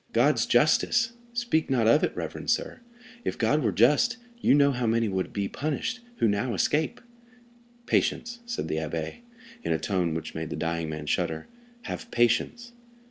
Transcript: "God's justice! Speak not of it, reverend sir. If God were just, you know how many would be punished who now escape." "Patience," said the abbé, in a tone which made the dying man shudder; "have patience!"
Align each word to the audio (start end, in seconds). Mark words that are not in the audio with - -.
"God's 0.13 0.47
justice! 0.47 1.13
Speak 1.31 1.69
not 1.69 1.85
of 1.85 2.03
it, 2.03 2.11
reverend 2.15 2.49
sir. 2.49 2.79
If 3.23 3.37
God 3.37 3.61
were 3.61 3.71
just, 3.71 4.17
you 4.39 4.55
know 4.55 4.71
how 4.71 4.87
many 4.87 5.07
would 5.07 5.31
be 5.31 5.47
punished 5.47 5.99
who 6.15 6.27
now 6.27 6.55
escape." 6.55 6.99
"Patience," 7.85 8.39
said 8.47 8.67
the 8.67 8.77
abbé, 8.77 9.17
in 9.61 9.71
a 9.71 9.77
tone 9.77 10.15
which 10.15 10.33
made 10.33 10.49
the 10.49 10.55
dying 10.55 10.89
man 10.89 11.05
shudder; 11.05 11.45
"have 11.83 12.09
patience!" 12.09 12.71